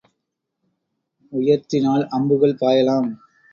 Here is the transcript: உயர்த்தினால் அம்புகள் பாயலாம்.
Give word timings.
உயர்த்தினால் 1.33 2.07
அம்புகள் 2.09 2.59
பாயலாம். 2.61 3.09